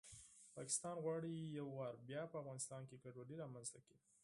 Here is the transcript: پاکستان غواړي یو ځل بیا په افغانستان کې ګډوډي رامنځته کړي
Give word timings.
پاکستان 0.55 0.95
غواړي 1.03 1.33
یو 1.59 1.67
ځل 1.77 1.95
بیا 2.09 2.21
په 2.31 2.35
افغانستان 2.41 2.81
کې 2.89 3.01
ګډوډي 3.03 3.35
رامنځته 3.41 3.79
کړي 3.85 3.99